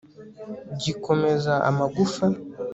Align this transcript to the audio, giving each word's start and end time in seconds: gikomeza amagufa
gikomeza 0.81 1.53
amagufa 1.69 2.25